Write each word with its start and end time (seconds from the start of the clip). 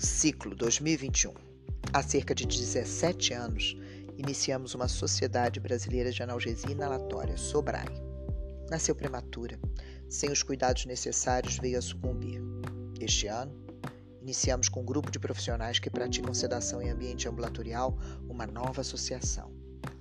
Ciclo 0.00 0.54
2021. 0.54 1.34
Há 1.92 2.02
cerca 2.02 2.34
de 2.34 2.46
17 2.46 3.34
anos, 3.34 3.76
iniciamos 4.16 4.74
uma 4.74 4.88
Sociedade 4.88 5.60
Brasileira 5.60 6.10
de 6.10 6.22
Analgesia 6.22 6.70
Inalatória, 6.70 7.36
SOBRAI. 7.36 7.84
Nasceu 8.70 8.94
prematura, 8.94 9.60
sem 10.08 10.32
os 10.32 10.42
cuidados 10.42 10.86
necessários, 10.86 11.58
veio 11.58 11.76
a 11.76 11.82
sucumbir. 11.82 12.40
Este 12.98 13.26
ano, 13.26 13.52
iniciamos 14.22 14.70
com 14.70 14.80
um 14.80 14.86
grupo 14.86 15.10
de 15.10 15.18
profissionais 15.18 15.78
que 15.78 15.90
praticam 15.90 16.32
sedação 16.32 16.80
em 16.80 16.88
ambiente 16.88 17.28
ambulatorial 17.28 17.98
uma 18.26 18.46
nova 18.46 18.80
associação, 18.80 19.52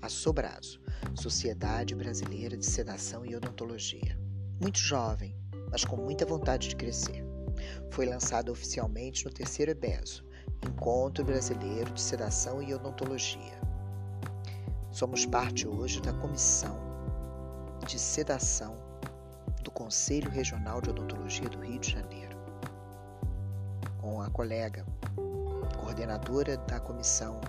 a 0.02 0.08
SOBRASO, 0.08 0.80
Sociedade 1.14 1.94
Brasileira 1.94 2.56
de 2.56 2.66
Sedação 2.66 3.26
e 3.26 3.36
Odontologia. 3.36 4.18
Muito 4.62 4.80
jovem, 4.80 5.36
mas 5.70 5.84
com 5.84 5.98
muita 5.98 6.26
vontade 6.26 6.70
de 6.70 6.78
crescer. 6.78 7.29
Foi 7.92 8.06
lançado 8.06 8.52
oficialmente 8.52 9.26
no 9.26 9.32
terceiro 9.32 9.72
EBESO, 9.72 10.26
Encontro 10.66 11.24
Brasileiro 11.24 11.92
de 11.92 12.02
Sedação 12.02 12.62
e 12.62 12.74
Odontologia. 12.74 13.60
Somos 14.92 15.26
parte 15.26 15.68
hoje 15.68 16.02
da 16.02 16.14
Comissão 16.14 16.78
de 17.86 17.98
Sedação 17.98 18.78
do 19.64 19.72
Conselho 19.72 20.30
Regional 20.30 20.82
de 20.82 20.90
Odontologia 20.90 21.50
do 21.50 21.60
Rio 21.60 21.80
de 21.80 21.92
Janeiro, 21.92 22.38
com 24.02 24.22
a 24.22 24.30
colega 24.30 24.86
coordenadora 25.80 26.58
da 26.58 26.80
comissão, 26.80 27.40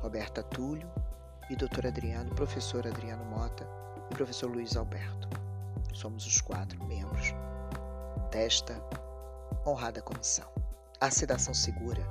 Roberta 0.00 0.42
Túlio, 0.42 0.88
e 1.50 1.56
doutor 1.56 1.86
Adriano, 1.86 2.34
professor 2.34 2.86
Adriano 2.86 3.24
Mota 3.24 3.66
e 4.10 4.14
professor 4.14 4.50
Luiz 4.50 4.76
Alberto. 4.76 5.28
Somos 5.94 6.26
os 6.26 6.40
quatro 6.40 6.82
membros 6.84 7.34
desta 8.30 8.74
honrada 9.68 10.02
comissão. 10.02 10.50
A 11.00 11.10
sedação 11.10 11.54
segura 11.54 12.02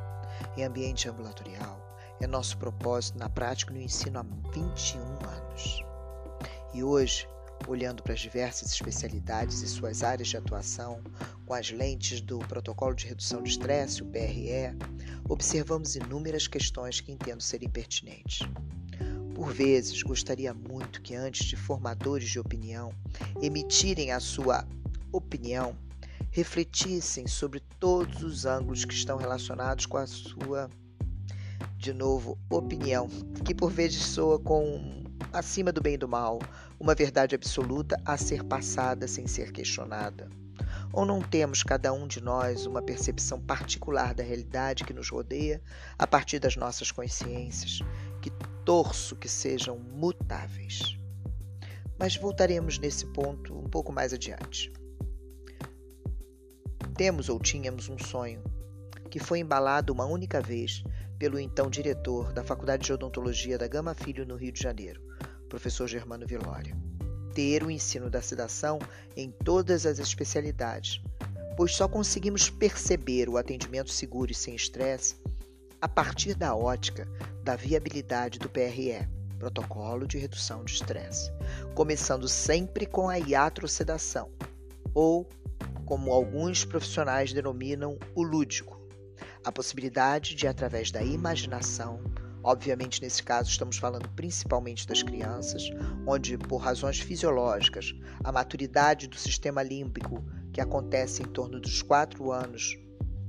em 0.55 0.63
ambiente 0.63 1.09
ambulatorial 1.09 1.88
é 2.19 2.27
nosso 2.27 2.58
propósito 2.58 3.17
na 3.17 3.30
prática 3.30 3.72
e 3.72 3.75
no 3.75 3.81
ensino 3.81 4.19
há 4.19 4.23
21 4.52 5.00
anos. 5.27 5.83
E 6.73 6.83
hoje, 6.83 7.28
olhando 7.67 8.03
para 8.03 8.13
as 8.13 8.19
diversas 8.19 8.72
especialidades 8.72 9.61
e 9.61 9.67
suas 9.67 10.03
áreas 10.03 10.28
de 10.28 10.38
atuação, 10.38 11.02
com 11.45 11.53
as 11.53 11.72
lentes 11.72 12.22
do 12.22 12.39
Protocolo 12.39 12.94
de 12.94 13.08
Redução 13.08 13.41
de 13.41 13.50
Estresse, 13.50 14.03
o 14.03 14.05
PRE, 14.05 14.75
observamos 15.30 15.95
inúmeras 15.95 16.47
questões 16.47 17.00
que 17.00 17.11
entendo 17.11 17.41
serem 17.41 17.69
pertinentes. 17.69 18.47
Por 19.33 19.53
vezes, 19.53 20.02
gostaria 20.02 20.53
muito 20.53 21.02
que, 21.02 21.16
antes 21.16 21.45
de 21.45 21.55
formadores 21.55 22.30
de 22.30 22.39
opinião 22.39 22.91
emitirem 23.41 24.11
a 24.11 24.19
sua 24.19 24.67
opinião, 25.11 25.75
refletissem 26.38 27.25
sobre 27.25 27.59
todos 27.80 28.21
os 28.21 28.45
ângulos 28.45 28.85
que 28.85 28.93
estão 28.93 29.17
relacionados 29.17 29.88
com 29.88 29.97
a 29.97 30.05
sua, 30.05 30.69
de 31.75 31.91
novo, 31.91 32.38
opinião, 32.47 33.09
que 33.44 33.55
por 33.55 33.71
vezes 33.71 34.03
soa 34.03 34.38
com 34.38 35.03
acima 35.33 35.71
do 35.71 35.81
bem 35.81 35.95
e 35.95 35.97
do 35.97 36.07
mal, 36.07 36.38
uma 36.79 36.94
verdade 36.94 37.33
absoluta 37.33 37.99
a 38.05 38.16
ser 38.17 38.44
passada 38.44 39.07
sem 39.07 39.25
ser 39.25 39.52
questionada. 39.52 40.29
Ou 40.94 41.07
não 41.07 41.23
temos 41.23 41.63
cada 41.63 41.91
um 41.91 42.07
de 42.07 42.21
nós 42.21 42.67
uma 42.67 42.83
percepção 42.83 43.41
particular 43.41 44.13
da 44.13 44.22
realidade 44.22 44.83
que 44.83 44.94
nos 44.94 45.09
rodeia 45.09 45.59
a 45.97 46.05
partir 46.05 46.38
das 46.38 46.55
nossas 46.55 46.91
consciências, 46.91 47.79
que 48.22 48.29
torço 48.63 49.16
que 49.16 49.27
sejam 49.27 49.79
mutáveis. 49.79 50.99
Mas 51.97 52.16
voltaremos 52.16 52.77
nesse 52.77 53.07
ponto 53.07 53.57
um 53.57 53.67
pouco 53.67 53.91
mais 53.91 54.13
adiante. 54.13 54.72
Temos 56.98 57.30
ou 57.30 57.40
tínhamos 57.40 57.90
um 57.90 58.00
sonho 58.00 58.42
que 59.12 59.20
foi 59.20 59.38
embalado 59.38 59.94
uma 59.94 60.06
única 60.06 60.42
vez 60.42 60.84
pelo 61.19 61.40
então 61.40 61.69
diretor 61.69 62.34
da 62.34 62.44
Faculdade 62.44 62.85
de 62.85 62.91
Odontologia 62.91 63.56
da 63.56 63.68
Gama 63.68 63.94
Filho 63.94 64.25
no 64.25 64.35
Rio 64.35 64.52
de 64.52 64.63
Janeiro, 64.63 65.00
professor 65.47 65.88
Germano 65.88 66.25
Vilória. 66.25 66.75
Ter 67.36 67.62
o 67.62 67.69
ensino 67.69 68.09
da 68.09 68.19
sedação 68.19 68.80
em 69.16 69.30
todas 69.30 69.86
as 69.86 70.00
especialidades, 70.00 71.00
pois 71.56 71.75
só 71.75 71.88
conseguimos 71.88 72.50
perceber 72.50 73.30
o 73.30 73.38
atendimento 73.38 73.91
seguro 73.91 74.31
e 74.31 74.36
sem 74.36 74.56
estresse 74.56 75.18
a 75.80 75.88
partir 75.88 76.34
da 76.34 76.56
ótica 76.56 77.07
da 77.44 77.56
viabilidade 77.56 78.40
do 78.40 78.50
PRE, 78.50 79.07
Protocolo 79.38 80.07
de 80.07 80.18
Redução 80.18 80.66
de 80.66 80.74
Estresse, 80.74 81.31
começando 81.75 82.28
sempre 82.28 82.88
com 82.88 83.07
a 83.07 83.19
iatrosedação, 83.19 84.31
ou 84.96 85.30
como 85.88 86.12
alguns 86.12 86.66
profissionais 86.66 87.31
denominam 87.31 87.98
o 88.14 88.22
lúdico, 88.22 88.78
a 89.44 89.52
possibilidade 89.52 90.36
de, 90.36 90.46
através 90.46 90.92
da 90.92 91.02
imaginação, 91.02 92.02
obviamente 92.44 93.02
nesse 93.02 93.24
caso 93.24 93.50
estamos 93.50 93.78
falando 93.78 94.08
principalmente 94.09 94.86
das 94.86 95.02
crianças, 95.02 95.64
onde, 96.06 96.38
por 96.38 96.58
razões 96.58 97.00
fisiológicas, 97.00 97.96
a 98.22 98.34
maturidade 98.34 99.08
do 99.08 99.16
sistema 99.16 99.64
límbico, 99.64 100.22
que 100.52 100.59
acontece 100.59 101.24
em 101.24 101.28
torno 101.28 101.58
dos 101.58 101.81
quatro 101.81 102.34
anos, 102.34 102.78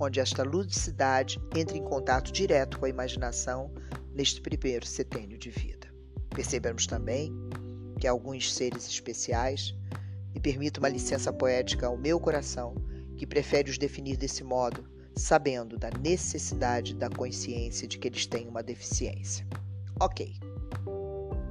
onde 0.00 0.18
esta 0.18 0.42
ludicidade 0.42 1.40
entra 1.56 1.76
em 1.76 1.84
contato 1.84 2.32
direto 2.32 2.80
com 2.80 2.86
a 2.86 2.90
imaginação 2.90 3.72
neste 4.12 4.40
primeiro 4.40 4.84
setênio 4.84 5.38
de 5.38 5.50
vida. 5.50 5.86
Percebemos 6.30 6.88
também 6.88 7.32
que 8.00 8.06
alguns 8.08 8.52
seres 8.52 8.88
especiais 8.88 9.74
e 10.38 10.40
permito 10.40 10.78
uma 10.78 10.88
licença 10.88 11.32
poética 11.32 11.88
ao 11.88 11.98
meu 11.98 12.20
coração, 12.20 12.72
que 13.16 13.26
prefere 13.26 13.72
os 13.72 13.76
definir 13.76 14.16
desse 14.16 14.44
modo, 14.44 14.88
sabendo 15.16 15.76
da 15.76 15.90
necessidade 15.90 16.94
da 16.94 17.10
consciência 17.10 17.88
de 17.88 17.98
que 17.98 18.06
eles 18.06 18.24
têm 18.24 18.46
uma 18.46 18.62
deficiência. 18.62 19.44
Ok. 19.98 20.32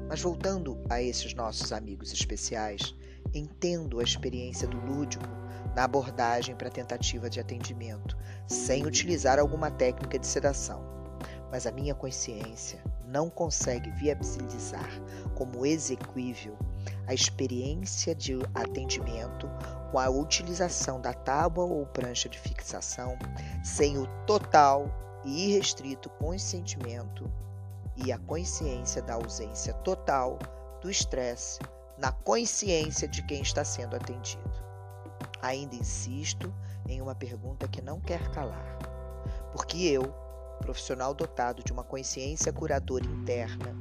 Mas 0.08 0.22
voltando 0.22 0.82
a 0.90 1.02
esses 1.02 1.34
nossos 1.34 1.74
amigos 1.74 2.14
especiais, 2.14 2.96
entendo 3.34 4.00
a 4.00 4.04
experiência 4.04 4.66
do 4.66 4.80
lúdico 4.80 5.28
na 5.76 5.84
abordagem 5.84 6.56
para 6.56 6.70
tentativa 6.70 7.30
de 7.30 7.42
atendimento, 7.42 8.18
sem 8.48 8.86
utilizar 8.86 9.38
alguma 9.38 9.70
técnica 9.70 10.18
de 10.18 10.26
sedação. 10.26 10.82
Mas 11.52 11.68
a 11.68 11.74
minha 11.74 11.94
consciência 11.94 12.82
não 13.06 13.30
consegue 13.30 13.92
viabilizar 13.92 14.90
como 15.36 15.66
exequível 15.66 16.58
a 17.08 17.14
experiência 17.14 18.14
de 18.14 18.38
atendimento 18.54 19.50
com 19.92 20.00
a 20.00 20.10
utilização 20.10 21.00
da 21.00 21.14
tábua 21.14 21.66
ou 21.66 21.86
prancha 21.86 22.28
de 22.28 22.38
fixação 22.38 23.18
sem 23.64 23.98
o 23.98 24.06
total 24.26 24.90
e 25.24 25.50
irrestrito 25.50 26.10
consentimento 26.12 27.32
e 27.96 28.12
a 28.12 28.18
consciência 28.20 29.02
da 29.02 29.16
ausência 29.16 29.74
total 29.74 30.38
do 30.82 30.90
estresse 30.90 31.60
na 31.98 32.12
consciência 32.12 33.08
de 33.08 33.26
quem 33.26 33.42
está 33.42 33.64
sendo 33.66 33.96
atendido. 33.96 34.68
Ainda 35.42 35.76
insisto 35.76 36.54
em 36.88 37.02
uma 37.02 37.16
pergunta 37.16 37.68
que 37.68 37.82
não 37.82 38.00
quer 38.00 38.30
calar. 38.32 38.78
Porque 39.52 39.78
eu, 39.78 40.14
profissional 40.60 41.14
dotado 41.14 41.64
de 41.64 41.72
uma 41.72 41.84
consciência 41.84 42.54
curadora 42.54 43.06
interna, 43.06 43.76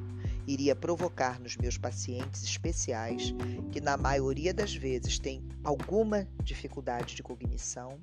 iria 0.46 0.76
provocar 0.76 1.40
nos 1.40 1.56
meus 1.56 1.76
pacientes 1.76 2.44
especiais, 2.44 3.34
que 3.72 3.80
na 3.80 3.96
maioria 3.96 4.54
das 4.54 4.74
vezes 4.74 5.18
têm 5.18 5.42
alguma 5.64 6.26
dificuldade 6.42 7.14
de 7.14 7.22
cognição, 7.22 7.98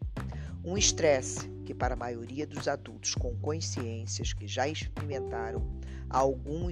um 0.63 0.77
estresse 0.77 1.49
que, 1.65 1.73
para 1.73 1.93
a 1.93 1.97
maioria 1.97 2.47
dos 2.47 2.67
adultos 2.67 3.15
com 3.15 3.35
consciências 3.37 4.33
que 4.33 4.47
já 4.47 4.67
experimentaram 4.67 5.61
algum 6.09 6.69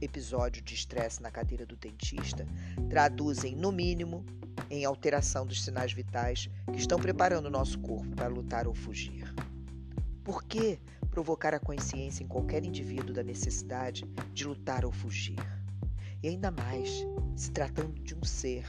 episódio 0.00 0.62
de 0.62 0.74
estresse 0.74 1.22
na 1.22 1.30
cadeira 1.30 1.66
do 1.66 1.76
dentista, 1.76 2.46
traduzem, 2.88 3.56
no 3.56 3.72
mínimo, 3.72 4.24
em 4.70 4.84
alteração 4.84 5.44
dos 5.44 5.62
sinais 5.62 5.92
vitais 5.92 6.48
que 6.72 6.78
estão 6.78 6.98
preparando 6.98 7.46
o 7.46 7.50
nosso 7.50 7.78
corpo 7.80 8.14
para 8.14 8.28
lutar 8.28 8.66
ou 8.66 8.74
fugir. 8.74 9.34
Por 10.22 10.44
que 10.44 10.78
provocar 11.14 11.54
a 11.54 11.60
consciência 11.60 12.24
em 12.24 12.26
qualquer 12.26 12.64
indivíduo 12.64 13.14
da 13.14 13.22
necessidade 13.22 14.04
de 14.32 14.44
lutar 14.44 14.84
ou 14.84 14.90
fugir. 14.90 15.38
E 16.20 16.26
ainda 16.26 16.50
mais 16.50 17.06
se 17.36 17.52
tratando 17.52 18.00
de 18.00 18.16
um 18.16 18.24
ser 18.24 18.66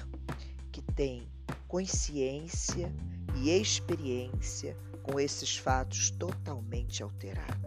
que 0.72 0.80
tem 0.80 1.28
consciência 1.68 2.94
e 3.36 3.50
experiência 3.50 4.78
com 5.02 5.20
esses 5.20 5.58
fatos 5.58 6.12
totalmente 6.12 7.02
alterados. 7.02 7.66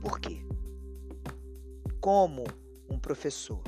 Por 0.00 0.20
quê? 0.20 0.46
Como 2.00 2.44
um 2.88 3.00
professor 3.00 3.64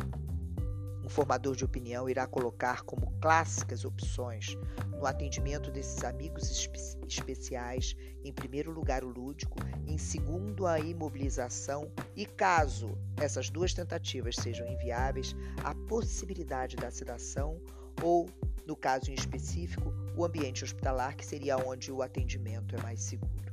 um 1.04 1.08
formador 1.08 1.54
de 1.54 1.64
opinião 1.64 2.08
irá 2.08 2.26
colocar 2.26 2.82
como 2.82 3.12
clássicas 3.20 3.84
opções 3.84 4.56
no 4.98 5.06
atendimento 5.06 5.70
desses 5.70 6.02
amigos 6.04 6.50
espe 6.50 6.78
especiais, 7.06 7.94
em 8.24 8.32
primeiro 8.32 8.70
lugar 8.70 9.04
o 9.04 9.08
lúdico, 9.08 9.58
em 9.86 9.98
segundo 9.98 10.66
a 10.66 10.80
imobilização 10.80 11.92
e, 12.16 12.24
caso 12.24 12.96
essas 13.16 13.50
duas 13.50 13.74
tentativas 13.74 14.36
sejam 14.36 14.66
inviáveis, 14.66 15.36
a 15.62 15.74
possibilidade 15.74 16.76
da 16.76 16.90
sedação 16.90 17.60
ou, 18.02 18.28
no 18.66 18.74
caso 18.74 19.10
em 19.10 19.14
específico, 19.14 19.92
o 20.16 20.24
ambiente 20.24 20.64
hospitalar, 20.64 21.14
que 21.16 21.24
seria 21.24 21.56
onde 21.58 21.92
o 21.92 22.02
atendimento 22.02 22.74
é 22.74 22.80
mais 22.80 23.00
seguro. 23.00 23.52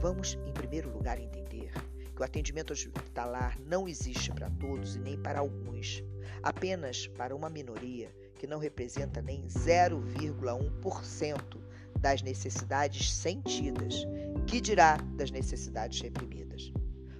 Vamos, 0.00 0.36
em 0.46 0.52
primeiro 0.52 0.90
lugar, 0.90 1.20
entender 1.20 1.72
que 2.14 2.20
o 2.20 2.24
atendimento 2.24 2.72
hospitalar 2.72 3.58
não 3.60 3.88
existe 3.88 4.32
para 4.32 4.50
todos 4.50 4.96
e 4.96 4.98
nem 4.98 5.16
para 5.16 5.38
alguns, 5.38 6.02
apenas 6.42 7.06
para 7.06 7.34
uma 7.34 7.48
minoria 7.48 8.12
que 8.42 8.46
não 8.48 8.58
representa 8.58 9.22
nem 9.22 9.46
0,1% 9.46 11.60
das 12.00 12.22
necessidades 12.22 13.12
sentidas, 13.12 14.04
que 14.48 14.60
dirá 14.60 14.96
das 15.14 15.30
necessidades 15.30 16.00
reprimidas. 16.00 16.72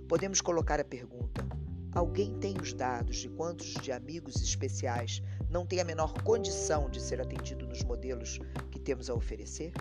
Podemos 0.08 0.40
colocar 0.40 0.80
a 0.80 0.84
pergunta: 0.84 1.46
alguém 1.94 2.36
tem 2.40 2.56
os 2.60 2.72
dados 2.72 3.18
de 3.18 3.28
quantos 3.28 3.74
de 3.74 3.92
amigos 3.92 4.34
especiais 4.34 5.22
não 5.48 5.64
tem 5.64 5.78
a 5.78 5.84
menor 5.84 6.12
condição 6.24 6.90
de 6.90 7.00
ser 7.00 7.20
atendido 7.20 7.68
nos 7.68 7.84
modelos 7.84 8.40
que 8.72 8.80
temos 8.80 9.08
a 9.08 9.14
oferecer? 9.14 9.72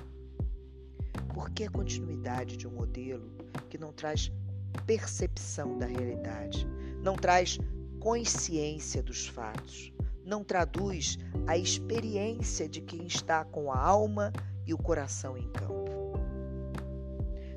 Por 1.33 1.49
que 1.49 1.63
a 1.63 1.71
continuidade 1.71 2.55
de 2.55 2.67
um 2.67 2.71
modelo 2.71 3.35
que 3.67 3.79
não 3.79 3.91
traz 3.91 4.31
percepção 4.85 5.79
da 5.79 5.87
realidade, 5.87 6.67
não 7.01 7.15
traz 7.15 7.57
consciência 7.99 9.01
dos 9.01 9.27
fatos, 9.27 9.91
não 10.25 10.43
traduz 10.43 11.17
a 11.47 11.57
experiência 11.57 12.67
de 12.67 12.81
quem 12.81 13.05
está 13.05 13.43
com 13.45 13.71
a 13.71 13.77
alma 13.77 14.31
e 14.65 14.73
o 14.73 14.77
coração 14.77 15.37
em 15.37 15.47
campo? 15.51 15.91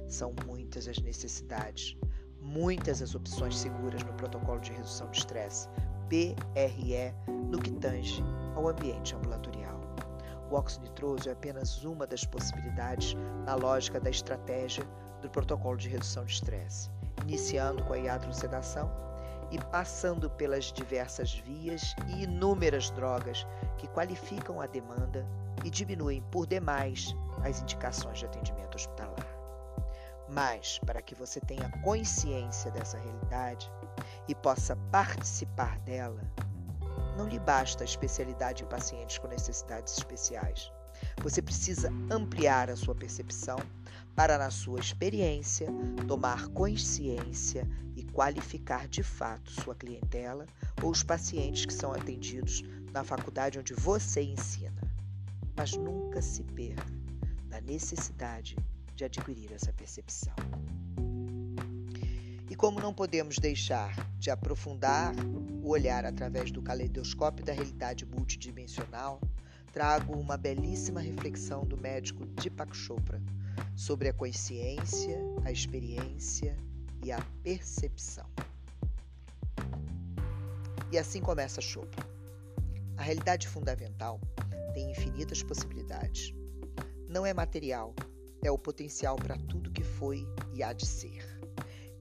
São 0.09 0.35
muitas 0.47 0.89
as 0.89 0.99
necessidades, 0.99 1.97
muitas 2.41 3.03
as 3.03 3.15
opções 3.15 3.59
seguras 3.59 4.03
no 4.03 4.13
protocolo 4.15 4.61
de 4.61 4.73
redução 4.73 5.11
de 5.11 5.19
estresse, 5.19 5.69
PRE, 6.09 7.15
no 7.51 7.59
que 7.59 7.73
tange 7.73 8.23
ao 8.55 8.69
ambiente 8.69 9.15
ambulatorial. 9.15 9.81
O 10.51 10.55
óxido 10.55 10.85
nitroso 10.85 11.29
é 11.29 11.33
apenas 11.33 11.85
uma 11.85 12.07
das 12.07 12.25
possibilidades 12.25 13.17
na 13.45 13.55
lógica 13.55 13.99
da 13.99 14.11
estratégia 14.11 14.85
do 15.21 15.31
protocolo 15.31 15.77
de 15.77 15.89
redução 15.89 16.25
de 16.25 16.35
estresse, 16.35 16.91
iniciando 17.23 17.83
com 17.85 17.95
a 17.95 17.99
iatrosedação 17.99 18.91
e 19.55 19.59
passando 19.71 20.29
pelas 20.29 20.73
diversas 20.73 21.33
vias 21.33 21.95
e 22.09 22.25
inúmeras 22.25 22.91
drogas 22.91 23.47
que 23.79 23.87
qualificam 23.87 24.61
a 24.61 24.67
demanda 24.67 25.25
e 25.65 25.71
diminuem 25.71 26.21
por 26.33 26.45
demais 26.45 27.15
as 27.45 27.63
indicações 27.63 28.19
de 28.19 28.27
atendimento 28.27 28.75
hospitalar. 28.75 29.15
Mas, 30.29 30.81
para 30.81 31.01
que 31.01 31.15
você 31.15 31.39
tenha 31.39 31.71
consciência 31.83 32.69
dessa 32.73 32.99
realidade 32.99 33.71
e 34.27 34.35
possa 34.35 34.75
participar 34.91 35.79
dela, 35.81 36.21
não 37.17 37.29
lhe 37.29 37.39
basta 37.39 37.85
a 37.85 37.87
especialidade 37.87 38.65
em 38.65 38.67
pacientes 38.67 39.19
com 39.19 39.29
necessidades 39.29 39.97
especiais. 39.97 40.73
Você 41.23 41.41
precisa 41.41 41.93
ampliar 42.11 42.71
a 42.71 42.77
sua 42.77 42.95
percepção 42.95 43.59
para, 44.15 44.39
na 44.39 44.51
sua 44.51 44.79
experiência, 44.79 45.69
tomar 46.07 46.49
consciência 46.49 47.69
e 47.97 48.05
qualificar 48.05 48.87
de 48.89 49.03
fato 49.03 49.51
sua 49.51 49.75
clientela 49.75 50.47
ou 50.83 50.91
os 50.91 51.03
pacientes 51.03 51.67
que 51.67 51.75
são 51.75 51.93
atendidos 51.93 52.63
na 52.93 53.03
faculdade 53.03 53.59
onde 53.59 53.75
você 53.75 54.23
ensina. 54.23 54.81
Mas 55.57 55.73
nunca 55.73 56.23
se 56.23 56.43
perca 56.45 56.93
na 57.49 57.61
necessidade 57.61 58.57
de 58.95 59.05
adquirir 59.05 59.53
essa 59.53 59.73
percepção. 59.73 60.35
E 62.49 62.55
como 62.55 62.79
não 62.79 62.95
podemos 62.95 63.37
deixar 63.39 63.97
de 64.19 64.31
aprofundar 64.31 65.13
o 65.63 65.71
olhar 65.71 66.05
através 66.05 66.53
do 66.53 66.63
caleidoscópio 66.63 67.45
da 67.45 67.53
realidade 67.53 68.07
multidimensional, 68.07 69.21
trago 69.73 70.17
uma 70.17 70.37
belíssima 70.37 71.01
reflexão 71.01 71.65
do 71.65 71.77
médico 71.77 72.25
Deepak 72.27 72.77
Chopra 72.77 73.21
sobre 73.77 74.09
a 74.09 74.13
consciência, 74.13 75.19
a 75.45 75.51
experiência 75.51 76.57
e 77.05 77.13
a 77.13 77.21
percepção. 77.43 78.27
E 80.91 80.99
assim 80.99 81.21
começa 81.21 81.61
Chopra. 81.61 82.07
A 82.97 83.03
realidade 83.03 83.49
fundamental 83.49 84.21
tem 84.73 84.91
infinitas 84.91 85.43
possibilidades. 85.43 86.33
Não 87.09 87.27
é 87.27 87.35
material, 87.35 87.95
é 88.43 88.51
o 88.51 88.59
potencial 88.59 89.17
para 89.17 89.37
tudo 89.37 89.71
que 89.71 89.83
foi 89.83 90.27
e 90.53 90.63
há 90.63 90.73
de 90.73 90.87
ser 90.87 91.35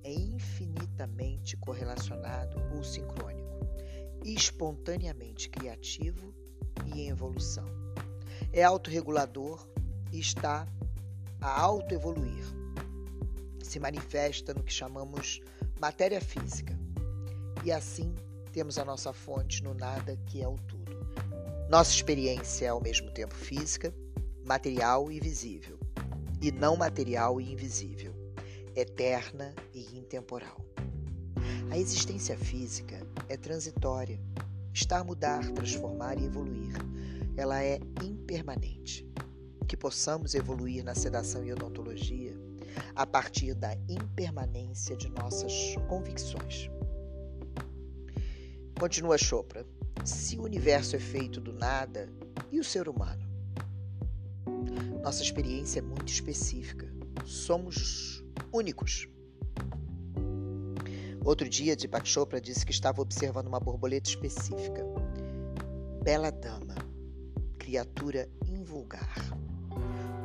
é 0.04 0.14
infinitamente 0.14 1.56
correlacionado 1.58 2.62
ou 2.76 2.84
sincrônico, 2.84 3.66
espontaneamente 4.24 5.50
criativo 5.50 6.34
e 6.86 7.02
em 7.02 7.10
evolução. 7.10 7.66
É 8.52 8.64
autorregulador 8.64 9.68
e 10.12 10.20
está 10.20 10.68
a 11.44 11.60
autoevoluir. 11.60 12.44
Se 13.62 13.80
manifesta 13.80 14.54
no 14.54 14.64
que 14.64 14.72
chamamos 14.72 15.42
matéria 15.80 16.22
física. 16.22 16.78
E 17.64 17.72
assim 17.72 18.16
temos 18.52 18.78
a 18.78 18.86
nossa 18.86 19.12
fonte 19.12 19.64
no 19.64 19.74
nada 19.74 20.18
que 20.26 20.42
é 20.42 20.48
o 20.48 20.58
tudo. 20.68 20.92
Nossa 21.70 21.92
experiência 21.92 22.66
é 22.66 22.70
ao 22.70 22.82
mesmo 22.82 23.12
tempo 23.12 23.36
física, 23.36 23.94
material 24.46 25.12
e 25.12 25.20
visível, 25.20 25.80
e 26.42 26.52
não 26.52 26.76
material 26.76 27.40
e 27.40 27.52
invisível 27.52 28.24
eterna 28.76 29.54
e 29.74 29.98
intemporal. 29.98 30.60
A 31.70 31.78
existência 31.78 32.38
física 32.38 33.06
é 33.30 33.38
transitória, 33.38 34.20
está 34.74 35.00
a 35.00 35.04
mudar, 35.04 35.48
transformar 35.52 36.18
e 36.18 36.26
evoluir. 36.26 36.74
Ela 37.36 37.64
é 37.64 37.80
impermanente. 38.04 39.08
Que 39.74 39.78
possamos 39.78 40.36
evoluir 40.36 40.84
na 40.84 40.94
sedação 40.94 41.44
e 41.44 41.52
odontologia 41.52 42.32
a 42.96 43.08
partir 43.08 43.56
da 43.56 43.74
impermanência 43.90 44.96
de 44.96 45.10
nossas 45.10 45.74
convicções. 45.90 46.70
Continua 48.80 49.18
Chopra. 49.18 49.66
Se 50.06 50.38
o 50.38 50.44
universo 50.44 50.96
é 50.96 51.00
feito 51.00 51.42
do 51.42 51.52
nada, 51.52 52.08
e 52.52 52.60
o 52.60 52.64
ser 52.64 52.88
humano? 52.88 53.28
Nossa 55.02 55.24
experiência 55.24 55.80
é 55.80 55.82
muito 55.82 56.14
específica. 56.14 56.88
Somos 57.26 58.24
únicos. 58.52 59.08
Outro 61.26 61.50
dia, 61.50 61.76
Deepak 61.76 62.08
Chopra 62.08 62.40
disse 62.40 62.64
que 62.64 62.72
estava 62.72 63.02
observando 63.02 63.48
uma 63.48 63.60
borboleta 63.60 64.08
específica. 64.08 64.86
Bela 66.04 66.32
dama, 66.32 66.76
criatura 67.58 68.30
invulgar. 68.46 69.34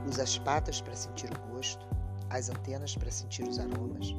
Usa 0.07 0.23
as 0.23 0.38
patas 0.38 0.81
para 0.81 0.95
sentir 0.95 1.31
o 1.31 1.55
gosto, 1.55 1.87
as 2.31 2.49
antenas 2.49 2.97
para 2.97 3.11
sentir 3.11 3.45
os 3.47 3.59
aromas, 3.59 4.14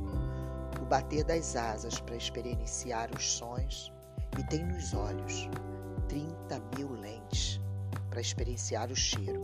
o 0.81 0.85
bater 0.85 1.23
das 1.23 1.55
asas 1.55 1.99
para 1.99 2.15
experienciar 2.15 3.09
os 3.15 3.31
sons 3.31 3.91
e 4.37 4.43
tem 4.43 4.63
nos 4.65 4.93
olhos 4.93 5.49
30 6.07 6.61
mil 6.77 6.91
lentes 6.93 7.59
para 8.09 8.21
experienciar 8.21 8.91
o 8.91 8.95
cheiro. 8.95 9.41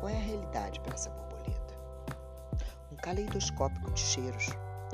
Qual 0.00 0.08
é 0.08 0.16
a 0.16 0.20
realidade 0.20 0.80
para 0.80 0.94
essa 0.94 1.10
borboleta? 1.10 1.34
caleidoscópico 3.04 3.90
de 3.90 4.00
cheiros, 4.00 4.46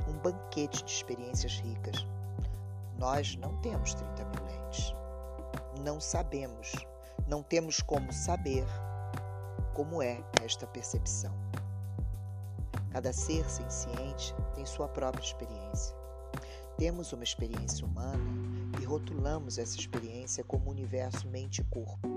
um 0.08 0.14
banquete 0.14 0.82
de 0.82 0.90
experiências 0.90 1.60
ricas. 1.60 2.04
Nós 2.98 3.36
não 3.36 3.56
temos 3.60 3.94
30 3.94 4.24
mil 4.24 4.44
lentes. 4.46 4.92
Não 5.84 6.00
sabemos, 6.00 6.72
não 7.28 7.40
temos 7.40 7.80
como 7.80 8.12
saber 8.12 8.66
como 9.74 10.02
é 10.02 10.22
esta 10.42 10.66
percepção. 10.66 11.32
Cada 12.90 13.12
ser 13.12 13.48
senciente 13.48 14.34
tem 14.54 14.66
sua 14.66 14.88
própria 14.88 15.22
experiência. 15.22 15.94
Temos 16.76 17.12
uma 17.12 17.22
experiência 17.22 17.86
humana 17.86 18.24
e 18.80 18.84
rotulamos 18.84 19.58
essa 19.58 19.76
experiência 19.76 20.42
como 20.42 20.70
universo 20.70 21.28
mente-corpo. 21.28 22.08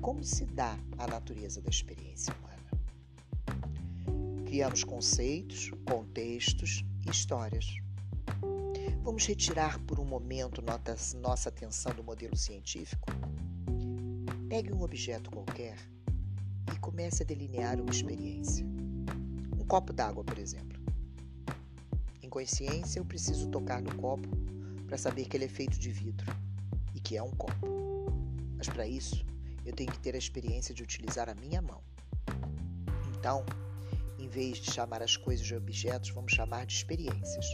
Como 0.00 0.22
se 0.22 0.44
dá 0.44 0.78
a 0.98 1.06
natureza 1.06 1.62
da 1.62 1.70
experiência 1.70 2.34
humana? 2.34 2.54
Criamos 4.44 4.84
conceitos, 4.84 5.70
contextos 5.88 6.84
e 7.06 7.10
histórias. 7.10 7.66
Vamos 9.02 9.26
retirar 9.26 9.78
por 9.80 9.98
um 9.98 10.04
momento 10.04 10.62
nossa 11.20 11.48
atenção 11.48 11.92
do 11.94 12.02
modelo 12.02 12.36
científico? 12.36 13.10
Pegue 14.54 14.72
um 14.72 14.84
objeto 14.84 15.32
qualquer 15.32 15.76
e 16.72 16.78
comece 16.78 17.24
a 17.24 17.26
delinear 17.26 17.80
uma 17.80 17.90
experiência. 17.90 18.64
Um 19.58 19.64
copo 19.66 19.92
d'água, 19.92 20.22
por 20.22 20.38
exemplo. 20.38 20.80
Em 22.22 22.28
consciência, 22.28 23.00
eu 23.00 23.04
preciso 23.04 23.50
tocar 23.50 23.82
no 23.82 23.92
copo 23.96 24.28
para 24.86 24.96
saber 24.96 25.24
que 25.24 25.36
ele 25.36 25.46
é 25.46 25.48
feito 25.48 25.76
de 25.76 25.90
vidro 25.90 26.32
e 26.94 27.00
que 27.00 27.16
é 27.16 27.22
um 27.24 27.32
copo. 27.32 27.66
Mas 28.56 28.68
para 28.68 28.86
isso, 28.86 29.26
eu 29.66 29.72
tenho 29.72 29.90
que 29.90 29.98
ter 29.98 30.14
a 30.14 30.18
experiência 30.18 30.72
de 30.72 30.84
utilizar 30.84 31.28
a 31.28 31.34
minha 31.34 31.60
mão. 31.60 31.82
Então, 33.18 33.44
em 34.20 34.28
vez 34.28 34.58
de 34.58 34.70
chamar 34.70 35.02
as 35.02 35.16
coisas 35.16 35.44
de 35.44 35.56
objetos, 35.56 36.10
vamos 36.10 36.30
chamar 36.32 36.64
de 36.64 36.74
experiências. 36.74 37.46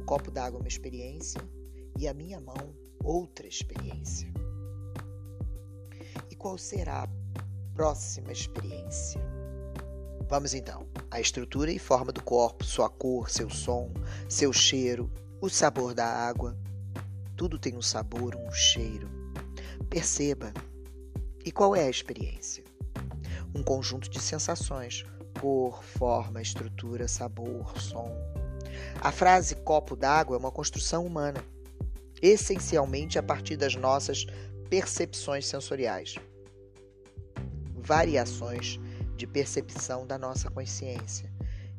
O 0.00 0.04
copo 0.06 0.28
d'água 0.28 0.58
é 0.58 0.62
uma 0.62 0.68
experiência 0.68 1.40
e 1.96 2.08
a 2.08 2.12
minha 2.12 2.40
mão 2.40 2.74
outra 3.04 3.46
experiência. 3.46 4.31
Qual 6.42 6.58
será 6.58 7.04
a 7.04 7.08
próxima 7.72 8.32
experiência? 8.32 9.20
Vamos 10.28 10.54
então. 10.54 10.88
A 11.08 11.20
estrutura 11.20 11.70
e 11.70 11.78
forma 11.78 12.10
do 12.10 12.20
corpo, 12.20 12.64
sua 12.64 12.90
cor, 12.90 13.30
seu 13.30 13.48
som, 13.48 13.92
seu 14.28 14.52
cheiro, 14.52 15.08
o 15.40 15.48
sabor 15.48 15.94
da 15.94 16.04
água. 16.04 16.58
Tudo 17.36 17.60
tem 17.60 17.76
um 17.76 17.80
sabor, 17.80 18.34
um 18.34 18.50
cheiro. 18.50 19.08
Perceba. 19.88 20.52
E 21.44 21.52
qual 21.52 21.76
é 21.76 21.84
a 21.84 21.90
experiência? 21.90 22.64
Um 23.54 23.62
conjunto 23.62 24.10
de 24.10 24.18
sensações: 24.20 25.06
cor, 25.40 25.80
forma, 25.84 26.42
estrutura, 26.42 27.06
sabor, 27.06 27.78
som. 27.80 28.10
A 29.00 29.12
frase 29.12 29.54
copo 29.54 29.94
d'água 29.94 30.34
é 30.34 30.40
uma 30.40 30.50
construção 30.50 31.06
humana, 31.06 31.40
essencialmente 32.20 33.16
a 33.16 33.22
partir 33.22 33.56
das 33.56 33.76
nossas 33.76 34.26
percepções 34.68 35.46
sensoriais. 35.46 36.16
Variações 37.84 38.78
de 39.16 39.26
percepção 39.26 40.06
da 40.06 40.16
nossa 40.16 40.48
consciência, 40.48 41.28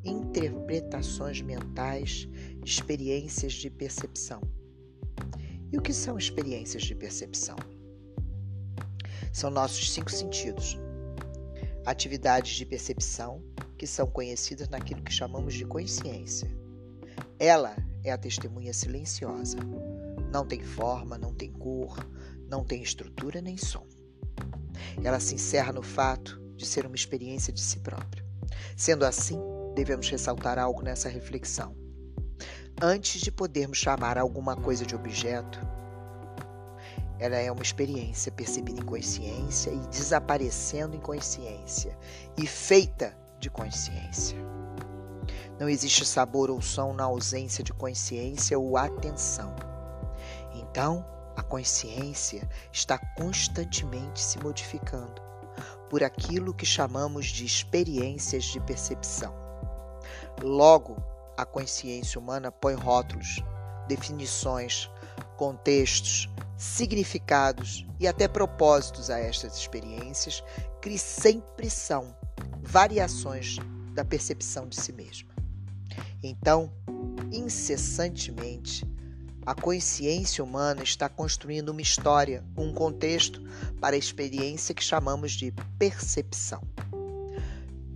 interpretações 0.04 1.40
mentais, 1.40 2.28
experiências 2.64 3.54
de 3.54 3.70
percepção. 3.70 4.42
E 5.72 5.78
o 5.78 5.82
que 5.82 5.94
são 5.94 6.18
experiências 6.18 6.82
de 6.82 6.94
percepção? 6.94 7.56
São 9.32 9.50
nossos 9.50 9.92
cinco 9.92 10.10
sentidos. 10.10 10.78
Atividades 11.86 12.54
de 12.54 12.66
percepção 12.66 13.42
que 13.78 13.86
são 13.86 14.06
conhecidas 14.06 14.68
naquilo 14.68 15.02
que 15.02 15.12
chamamos 15.12 15.54
de 15.54 15.64
consciência. 15.64 16.48
Ela 17.38 17.76
é 18.04 18.12
a 18.12 18.18
testemunha 18.18 18.72
silenciosa. 18.72 19.56
Não 20.30 20.46
tem 20.46 20.62
forma, 20.62 21.16
não 21.16 21.34
tem 21.34 21.50
cor, 21.50 21.96
não 22.48 22.62
tem 22.62 22.82
estrutura 22.82 23.40
nem 23.40 23.56
som. 23.56 23.86
Ela 25.02 25.20
se 25.20 25.34
encerra 25.34 25.72
no 25.72 25.82
fato 25.82 26.40
de 26.56 26.66
ser 26.66 26.86
uma 26.86 26.96
experiência 26.96 27.52
de 27.52 27.60
si 27.60 27.80
próprio. 27.80 28.24
Sendo 28.76 29.04
assim, 29.04 29.40
devemos 29.74 30.08
ressaltar 30.08 30.58
algo 30.58 30.82
nessa 30.82 31.08
reflexão. 31.08 31.76
Antes 32.80 33.20
de 33.20 33.30
podermos 33.30 33.78
chamar 33.78 34.18
alguma 34.18 34.56
coisa 34.56 34.84
de 34.84 34.94
objeto, 34.94 35.60
ela 37.18 37.36
é 37.36 37.50
uma 37.50 37.62
experiência 37.62 38.32
percebida 38.32 38.80
em 38.80 38.84
consciência 38.84 39.70
e 39.70 39.78
desaparecendo 39.88 40.96
em 40.96 41.00
consciência 41.00 41.96
e 42.36 42.46
feita 42.46 43.16
de 43.38 43.48
consciência. 43.48 44.36
Não 45.58 45.68
existe 45.68 46.04
sabor 46.04 46.50
ou 46.50 46.60
som 46.60 46.92
na 46.92 47.04
ausência 47.04 47.62
de 47.62 47.72
consciência 47.72 48.58
ou 48.58 48.76
atenção. 48.76 49.54
Então, 50.54 51.06
a 51.36 51.42
consciência 51.42 52.48
está 52.72 52.98
constantemente 53.16 54.20
se 54.20 54.38
modificando 54.38 55.22
por 55.88 56.02
aquilo 56.02 56.54
que 56.54 56.66
chamamos 56.66 57.26
de 57.26 57.44
experiências 57.44 58.44
de 58.44 58.60
percepção. 58.60 59.34
Logo, 60.42 60.96
a 61.36 61.44
consciência 61.44 62.20
humana 62.20 62.50
põe 62.50 62.74
rótulos, 62.74 63.42
definições, 63.88 64.90
contextos, 65.36 66.28
significados 66.56 67.86
e 67.98 68.06
até 68.06 68.28
propósitos 68.28 69.10
a 69.10 69.18
estas 69.18 69.56
experiências 69.56 70.42
que 70.80 70.98
sempre 70.98 71.68
são 71.68 72.16
variações 72.62 73.58
da 73.92 74.04
percepção 74.04 74.68
de 74.68 74.76
si 74.76 74.92
mesma. 74.92 75.34
Então, 76.22 76.72
incessantemente, 77.32 78.86
a 79.46 79.54
consciência 79.54 80.42
humana 80.42 80.82
está 80.82 81.08
construindo 81.08 81.68
uma 81.68 81.82
história, 81.82 82.42
um 82.56 82.72
contexto 82.72 83.42
para 83.78 83.94
a 83.94 83.98
experiência 83.98 84.74
que 84.74 84.82
chamamos 84.82 85.32
de 85.32 85.52
percepção. 85.78 86.62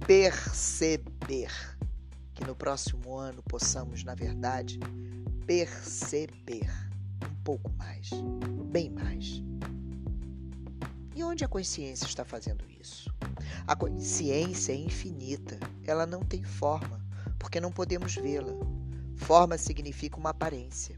Perceber. 0.07 1.51
Que 2.35 2.45
no 2.45 2.55
próximo 2.55 3.17
ano 3.17 3.43
possamos, 3.43 4.05
na 4.05 4.15
verdade, 4.15 4.79
perceber 5.47 6.71
um 7.25 7.43
pouco 7.43 7.73
mais, 7.73 8.11
bem 8.71 8.91
mais. 8.91 9.43
E 11.15 11.25
onde 11.25 11.45
a 11.45 11.49
consciência 11.49 12.05
está 12.05 12.25
fazendo 12.25 12.65
isso? 12.81 13.13
A 13.67 13.75
consciência 13.75 14.73
é 14.73 14.77
infinita, 14.77 15.59
ela 15.85 16.07
não 16.07 16.23
tem 16.23 16.45
forma, 16.45 17.05
porque 17.39 17.59
não 17.59 17.73
podemos 17.73 18.15
vê-la. 18.15 18.53
Forma 19.17 19.59
significa 19.59 20.17
uma 20.17 20.31
aparência. 20.31 20.97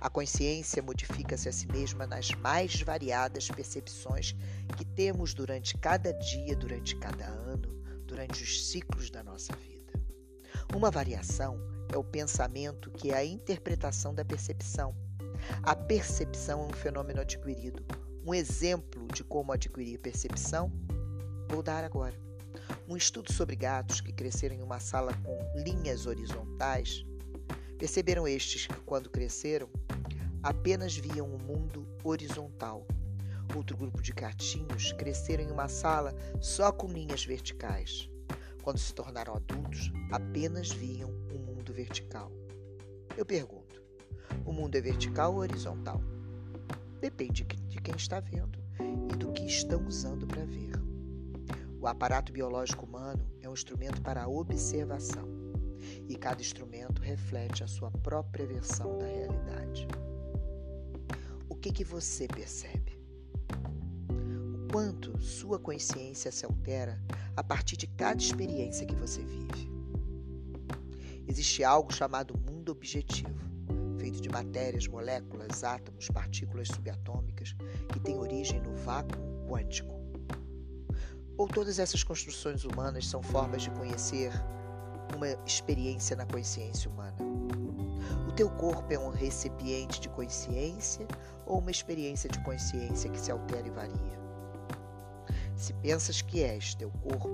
A 0.00 0.10
consciência 0.10 0.82
modifica-se 0.82 1.48
a 1.48 1.52
si 1.52 1.66
mesma 1.70 2.06
nas 2.06 2.30
mais 2.32 2.80
variadas 2.80 3.48
percepções 3.48 4.34
que 4.76 4.84
temos 4.84 5.34
durante 5.34 5.76
cada 5.78 6.12
dia, 6.12 6.54
durante 6.56 6.96
cada 6.96 7.24
ano, 7.24 7.68
durante 8.06 8.42
os 8.42 8.70
ciclos 8.70 9.10
da 9.10 9.22
nossa 9.22 9.54
vida. 9.56 9.92
Uma 10.74 10.90
variação 10.90 11.58
é 11.92 11.96
o 11.96 12.04
pensamento 12.04 12.90
que 12.90 13.10
é 13.10 13.16
a 13.16 13.24
interpretação 13.24 14.14
da 14.14 14.24
percepção. 14.24 14.94
A 15.62 15.74
percepção 15.74 16.62
é 16.62 16.64
um 16.66 16.72
fenômeno 16.72 17.20
adquirido. 17.20 17.84
Um 18.24 18.34
exemplo 18.34 19.06
de 19.08 19.22
como 19.22 19.52
adquirir 19.52 19.98
percepção 19.98 20.72
vou 21.48 21.62
dar 21.62 21.84
agora. 21.84 22.14
Um 22.88 22.96
estudo 22.96 23.32
sobre 23.32 23.54
gatos 23.54 24.00
que 24.00 24.12
cresceram 24.12 24.56
em 24.56 24.62
uma 24.62 24.80
sala 24.80 25.12
com 25.22 25.60
linhas 25.60 26.06
horizontais 26.06 27.04
Perceberam 27.78 28.26
estes 28.26 28.66
que, 28.66 28.80
quando 28.80 29.10
cresceram, 29.10 29.68
apenas 30.42 30.96
viam 30.96 31.28
o 31.28 31.34
um 31.34 31.38
mundo 31.38 31.86
horizontal. 32.02 32.86
Outro 33.54 33.76
grupo 33.76 34.00
de 34.00 34.12
gatinhos 34.12 34.92
cresceram 34.92 35.44
em 35.44 35.50
uma 35.50 35.68
sala 35.68 36.14
só 36.40 36.72
com 36.72 36.88
linhas 36.88 37.24
verticais. 37.24 38.08
Quando 38.62 38.78
se 38.78 38.94
tornaram 38.94 39.34
adultos, 39.34 39.92
apenas 40.10 40.70
viam 40.70 41.10
um 41.32 41.38
mundo 41.38 41.72
vertical. 41.72 42.32
Eu 43.14 43.26
pergunto: 43.26 43.82
o 44.46 44.52
mundo 44.52 44.74
é 44.74 44.80
vertical 44.80 45.34
ou 45.34 45.40
horizontal? 45.40 46.00
Depende 46.98 47.44
de 47.44 47.80
quem 47.80 47.94
está 47.94 48.20
vendo 48.20 48.58
e 49.12 49.16
do 49.16 49.32
que 49.32 49.44
estão 49.44 49.86
usando 49.86 50.26
para 50.26 50.46
ver. 50.46 50.72
O 51.78 51.86
aparato 51.86 52.32
biológico 52.32 52.86
humano 52.86 53.30
é 53.42 53.48
um 53.48 53.52
instrumento 53.52 54.00
para 54.00 54.24
a 54.24 54.28
observação 54.28 55.35
e 56.08 56.16
cada 56.16 56.40
instrumento 56.40 57.02
reflete 57.02 57.64
a 57.64 57.66
sua 57.66 57.90
própria 57.90 58.46
versão 58.46 58.98
da 58.98 59.06
realidade. 59.06 59.86
O 61.48 61.54
que, 61.54 61.72
que 61.72 61.84
você 61.84 62.26
percebe? 62.28 63.00
O 64.54 64.72
quanto 64.72 65.18
sua 65.20 65.58
consciência 65.58 66.30
se 66.30 66.44
altera 66.44 67.00
a 67.36 67.42
partir 67.42 67.76
de 67.76 67.86
cada 67.86 68.20
experiência 68.20 68.86
que 68.86 68.94
você 68.94 69.22
vive. 69.22 69.70
Existe 71.28 71.64
algo 71.64 71.92
chamado 71.92 72.38
mundo 72.38 72.70
objetivo, 72.70 73.34
feito 73.98 74.20
de 74.20 74.28
matérias, 74.28 74.86
moléculas, 74.86 75.64
átomos, 75.64 76.08
partículas 76.08 76.68
subatômicas, 76.68 77.54
que 77.92 78.00
tem 78.00 78.16
origem 78.18 78.60
no 78.60 78.74
vácuo 78.76 79.18
quântico. 79.48 79.94
Ou 81.36 81.48
todas 81.48 81.78
essas 81.78 82.02
construções 82.02 82.64
humanas 82.64 83.06
são 83.06 83.22
formas 83.22 83.62
de 83.62 83.70
conhecer 83.70 84.32
uma 85.14 85.28
experiência 85.46 86.16
na 86.16 86.26
consciência 86.26 86.90
humana? 86.90 87.16
O 88.28 88.32
teu 88.32 88.50
corpo 88.50 88.92
é 88.92 88.98
um 88.98 89.10
recipiente 89.10 90.00
de 90.00 90.08
consciência 90.08 91.06
ou 91.46 91.58
uma 91.58 91.70
experiência 91.70 92.28
de 92.28 92.38
consciência 92.40 93.10
que 93.10 93.20
se 93.20 93.30
altera 93.30 93.66
e 93.66 93.70
varia? 93.70 94.16
Se 95.54 95.72
pensas 95.74 96.20
que 96.20 96.42
és 96.42 96.74
teu 96.74 96.90
corpo, 97.02 97.28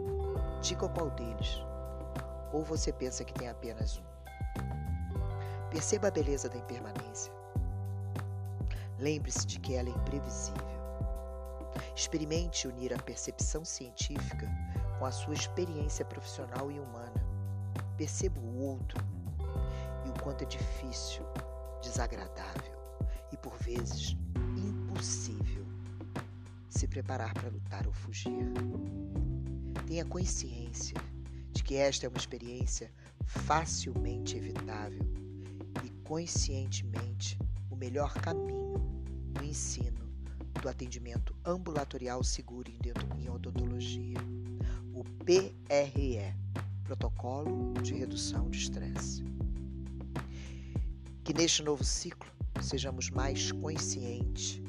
diga 0.60 0.88
qual 0.88 1.10
deles. 1.10 1.60
Ou 2.52 2.62
você 2.62 2.92
pensa 2.92 3.24
que 3.24 3.34
tem 3.34 3.48
apenas 3.48 3.98
um? 3.98 4.12
Perceba 5.70 6.08
a 6.08 6.10
beleza 6.10 6.48
da 6.48 6.58
impermanência. 6.58 7.32
Lembre-se 8.98 9.46
de 9.46 9.58
que 9.58 9.74
ela 9.74 9.88
é 9.88 9.92
imprevisível. 9.92 10.72
Experimente 11.96 12.68
unir 12.68 12.92
a 12.94 12.98
percepção 12.98 13.64
científica 13.64 14.48
com 14.98 15.06
a 15.06 15.10
sua 15.10 15.34
experiência 15.34 16.04
profissional 16.04 16.70
e 16.70 16.78
humana 16.78 17.21
perceba 18.02 18.40
o 18.40 18.58
outro 18.58 18.98
e 20.04 20.08
o 20.08 20.12
quanto 20.20 20.42
é 20.42 20.44
difícil, 20.44 21.22
desagradável 21.80 22.76
e 23.32 23.36
por 23.36 23.56
vezes 23.58 24.16
impossível 24.56 25.64
se 26.68 26.88
preparar 26.88 27.32
para 27.32 27.48
lutar 27.48 27.86
ou 27.86 27.92
fugir. 27.92 28.52
Tenha 29.86 30.04
consciência 30.04 30.96
de 31.52 31.62
que 31.62 31.76
esta 31.76 32.06
é 32.06 32.08
uma 32.08 32.18
experiência 32.18 32.90
facilmente 33.24 34.36
evitável 34.36 35.06
e 35.84 35.90
conscientemente 36.02 37.38
o 37.70 37.76
melhor 37.76 38.12
caminho 38.14 38.80
do 39.32 39.44
ensino 39.44 40.10
do 40.60 40.68
atendimento 40.68 41.36
ambulatorial 41.44 42.24
seguro 42.24 42.68
em 43.16 43.30
odontologia, 43.30 44.18
o 44.92 45.04
PRE 45.24 46.34
protocolo 46.92 47.72
de 47.82 47.94
redução 47.94 48.50
de 48.50 48.58
estresse. 48.58 49.24
Que 51.24 51.32
neste 51.32 51.62
novo 51.62 51.82
ciclo 51.82 52.30
sejamos 52.60 53.08
mais 53.08 53.50
conscientes 53.50 54.60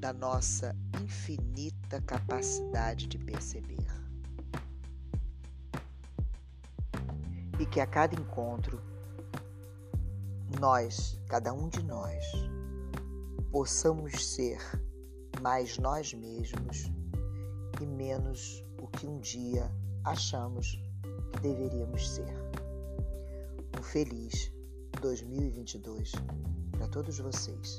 da 0.00 0.12
nossa 0.12 0.74
infinita 1.00 2.00
capacidade 2.02 3.06
de 3.06 3.18
perceber. 3.18 3.78
e 7.58 7.66
que 7.66 7.78
a 7.78 7.86
cada 7.86 8.18
encontro 8.18 8.80
nós, 10.58 11.20
cada 11.28 11.52
um 11.52 11.68
de 11.68 11.82
nós, 11.82 12.24
possamos 13.52 14.32
ser 14.32 14.58
mais 15.42 15.76
nós 15.76 16.14
mesmos 16.14 16.90
e 17.78 17.86
menos 17.86 18.64
o 18.80 18.86
que 18.88 19.06
um 19.06 19.20
dia 19.20 19.70
achamos 20.02 20.80
deveríamos 21.40 22.08
ser. 22.08 22.28
Um 23.78 23.82
feliz 23.82 24.52
2022 25.00 26.12
para 26.72 26.86
todos 26.88 27.18
vocês 27.18 27.78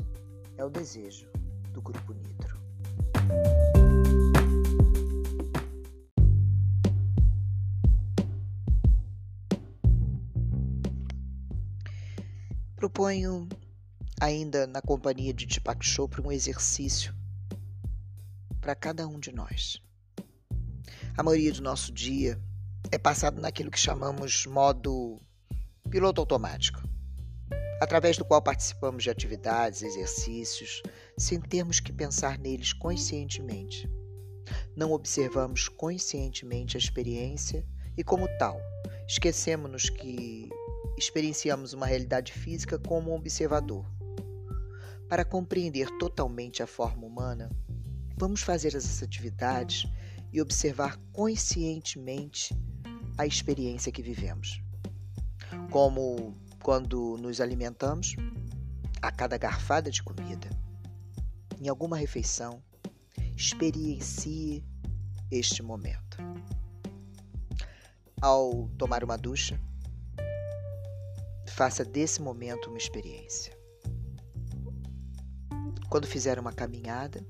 é 0.57 0.65
o 0.65 0.69
desejo 0.69 1.29
do 1.71 1.81
Grupo 1.81 2.13
Nitro. 2.13 2.59
Proponho, 12.75 13.47
ainda 14.19 14.65
na 14.65 14.81
companhia 14.81 15.33
de 15.33 15.45
Deepak 15.45 15.85
Chopra, 15.85 16.21
um 16.21 16.31
exercício 16.31 17.13
para 18.59 18.73
cada 18.73 19.07
um 19.07 19.19
de 19.19 19.31
nós. 19.31 19.79
A 21.15 21.21
maioria 21.21 21.53
do 21.53 21.61
nosso 21.61 21.91
dia 21.91 22.41
é 22.91 22.97
passado 22.97 23.39
naquilo 23.39 23.71
que 23.71 23.79
chamamos 23.79 24.45
modo 24.45 25.19
piloto 25.89 26.21
automático, 26.21 26.81
através 27.81 28.17
do 28.17 28.25
qual 28.25 28.41
participamos 28.41 29.03
de 29.03 29.09
atividades, 29.09 29.81
exercícios, 29.81 30.83
sem 31.17 31.39
termos 31.39 31.79
que 31.79 31.91
pensar 31.93 32.37
neles 32.37 32.73
conscientemente. 32.73 33.89
Não 34.75 34.91
observamos 34.91 35.69
conscientemente 35.69 36.75
a 36.75 36.79
experiência 36.79 37.65
e, 37.97 38.03
como 38.03 38.27
tal, 38.37 38.59
esquecemos-nos 39.07 39.89
que 39.89 40.49
experienciamos 40.97 41.73
uma 41.73 41.85
realidade 41.85 42.33
física 42.33 42.77
como 42.77 43.11
um 43.11 43.15
observador. 43.15 43.85
Para 45.07 45.25
compreender 45.25 45.89
totalmente 45.97 46.61
a 46.61 46.67
forma 46.67 47.05
humana, 47.05 47.49
Vamos 48.21 48.41
fazer 48.41 48.75
essas 48.75 49.01
atividades 49.01 49.87
e 50.31 50.39
observar 50.39 50.95
conscientemente 51.11 52.55
a 53.17 53.25
experiência 53.25 53.91
que 53.91 54.01
vivemos. 54.01 54.61
Como 55.69 56.35
quando 56.61 57.17
nos 57.17 57.41
alimentamos, 57.41 58.15
a 59.01 59.11
cada 59.11 59.37
garfada 59.37 59.89
de 59.89 60.03
comida, 60.03 60.49
em 61.59 61.67
alguma 61.67 61.97
refeição, 61.97 62.61
experiencie 63.35 64.63
este 65.31 65.63
momento. 65.63 66.17
Ao 68.21 68.69
tomar 68.77 69.03
uma 69.03 69.17
ducha, 69.17 69.59
faça 71.47 71.83
desse 71.83 72.21
momento 72.21 72.69
uma 72.69 72.77
experiência. 72.77 73.57
Quando 75.89 76.07
fizer 76.07 76.39
uma 76.39 76.53
caminhada, 76.53 77.25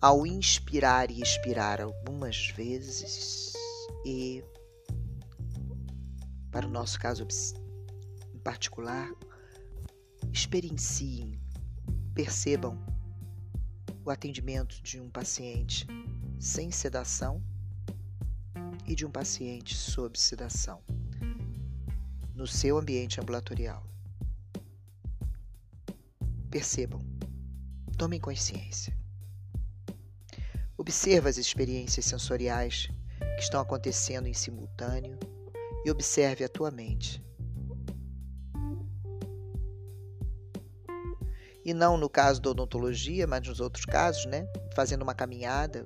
ao 0.00 0.26
inspirar 0.26 1.10
e 1.10 1.20
expirar 1.20 1.80
algumas 1.80 2.48
vezes 2.50 3.52
e 4.04 4.44
para 6.50 6.66
o 6.66 6.70
nosso 6.70 6.98
caso 6.98 7.26
em 8.34 8.38
particular, 8.38 9.10
experienciem, 10.32 11.38
percebam 12.14 12.78
o 14.04 14.10
atendimento 14.10 14.80
de 14.82 14.98
um 14.98 15.10
paciente 15.10 15.86
sem 16.38 16.70
sedação 16.70 17.42
e 18.86 18.94
de 18.94 19.04
um 19.04 19.10
paciente 19.10 19.76
sob 19.76 20.18
sedação 20.18 20.82
no 22.34 22.46
seu 22.46 22.78
ambiente 22.78 23.20
ambulatorial. 23.20 23.86
Percebam, 26.50 27.04
tomem 27.98 28.18
consciência. 28.18 28.97
Observa 30.88 31.28
as 31.28 31.36
experiências 31.36 32.06
sensoriais 32.06 32.88
que 33.36 33.42
estão 33.42 33.60
acontecendo 33.60 34.26
em 34.26 34.32
simultâneo 34.32 35.18
e 35.84 35.90
observe 35.90 36.44
a 36.44 36.48
tua 36.48 36.70
mente. 36.70 37.22
E 41.62 41.74
não 41.74 41.98
no 41.98 42.08
caso 42.08 42.40
da 42.40 42.48
odontologia, 42.48 43.26
mas 43.26 43.46
nos 43.46 43.60
outros 43.60 43.84
casos, 43.84 44.24
né? 44.24 44.50
Fazendo 44.74 45.02
uma 45.02 45.14
caminhada, 45.14 45.84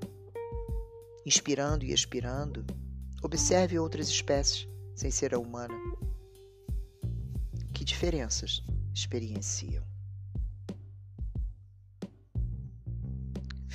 inspirando 1.26 1.84
e 1.84 1.92
expirando. 1.92 2.64
Observe 3.24 3.80
outras 3.80 4.06
espécies 4.08 4.68
sem 4.94 5.10
ser 5.10 5.34
a 5.34 5.38
humana. 5.40 5.74
Que 7.74 7.84
diferenças 7.84 8.62
experienciam? 8.94 9.91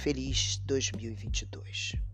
Feliz 0.08 0.62
2022. 0.66 2.07